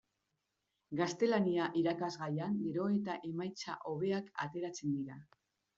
[1.01, 5.25] Gaztelania irakasgaian gero eta emaitza hobeak ateratzen dira.